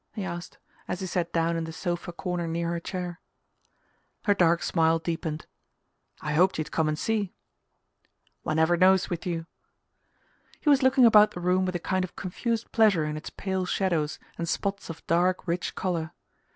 he 0.13 0.23
asked, 0.23 0.57
as 0.87 0.99
he 0.99 1.05
sat 1.05 1.31
down 1.31 1.55
in 1.55 1.65
the 1.65 1.71
sofa 1.71 2.11
corner 2.11 2.47
near 2.47 2.69
her 2.69 2.79
chair. 2.79 3.21
Her 4.23 4.33
dark 4.33 4.63
smile 4.63 4.97
deepened. 4.97 5.45
"I 6.21 6.33
hoped 6.33 6.57
you'd 6.57 6.71
come 6.71 6.87
and 6.87 6.97
see." 6.97 7.35
"One 8.41 8.55
never 8.55 8.75
knows, 8.75 9.11
with 9.11 9.27
you." 9.27 9.45
He 10.59 10.69
was 10.71 10.81
looking 10.81 11.05
about 11.05 11.29
the 11.35 11.39
room 11.39 11.65
with 11.67 11.75
a 11.75 11.79
kind 11.79 12.03
of 12.03 12.15
confused 12.15 12.71
pleasure 12.71 13.05
in 13.05 13.15
its 13.15 13.29
pale 13.29 13.67
shadows 13.67 14.17
and 14.39 14.49
spots 14.49 14.89
of 14.89 15.05
dark 15.05 15.47
rich 15.47 15.75
colour. 15.75 16.13